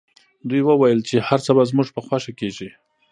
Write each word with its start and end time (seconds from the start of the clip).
دوی 0.49 0.61
وویل 0.63 0.99
چي 1.07 1.15
هر 1.27 1.39
څه 1.45 1.51
به 1.55 1.63
زموږ 1.71 1.87
په 1.95 2.01
خوښه 2.05 2.31
کیږي. 2.39 2.69